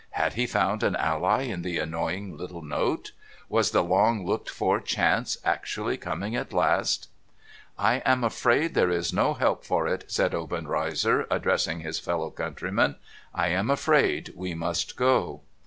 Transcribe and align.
Had 0.17 0.33
he 0.33 0.47
found 0.47 0.81
an 0.81 0.95
ally 0.95 1.43
in 1.43 1.61
the 1.61 1.77
annoying 1.77 2.35
little 2.35 2.63
note? 2.63 3.11
Was 3.49 3.69
the 3.69 3.83
long 3.83 4.25
looked 4.25 4.49
for 4.49 4.79
chance 4.79 5.37
actually 5.45 5.95
coming 5.95 6.35
at 6.35 6.51
last? 6.53 7.07
'I 7.77 7.97
am 7.97 8.23
afraid 8.23 8.73
there 8.73 8.89
is 8.89 9.13
no 9.13 9.35
help 9.35 9.63
for 9.63 9.87
it?' 9.87 10.05
said 10.11 10.33
Obenreizer, 10.33 11.27
addressing 11.29 11.81
his 11.81 11.99
fellow 11.99 12.31
countryman.' 12.31 12.95
I 13.45 13.49
am 13.49 13.69
afraid 13.69 14.33
we 14.35 14.55
must 14.55 14.95
go.' 14.95 15.41